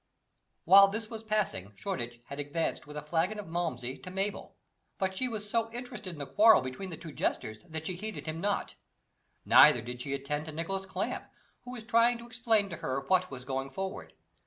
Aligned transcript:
While 0.65 0.87
this 0.87 1.11
was 1.11 1.21
passing 1.21 1.73
Shoreditch 1.75 2.21
had 2.25 2.39
advanced 2.39 2.87
with 2.87 2.97
a 2.97 3.03
flagon 3.03 3.37
of 3.37 3.45
Malmsey 3.47 3.99
to 3.99 4.09
Mabel, 4.09 4.57
but 4.97 5.13
she 5.13 5.27
was 5.27 5.47
so 5.47 5.71
interested 5.73 6.13
in 6.13 6.17
the 6.17 6.25
quarrel 6.25 6.63
between 6.63 6.89
the 6.89 6.97
two 6.97 7.11
jesters 7.11 7.61
that 7.69 7.85
she 7.85 7.93
heeded 7.93 8.25
him 8.25 8.41
not; 8.41 8.73
neither 9.45 9.79
did 9.83 10.01
she 10.01 10.15
attend 10.15 10.45
to 10.47 10.51
Nicholas 10.51 10.87
Clamp, 10.87 11.25
who 11.65 11.69
was 11.73 11.83
trying 11.83 12.17
to 12.17 12.25
explain 12.25 12.67
to 12.71 12.77
her 12.77 13.01
what 13.09 13.29
was 13.29 13.45
going 13.45 13.69
forward. 13.69 14.13